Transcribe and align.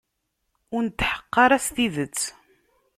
Ur 0.75 0.81
netḥeqq 0.85 1.33
ara 1.45 1.57
s 1.65 1.67
tidet. 1.75 2.19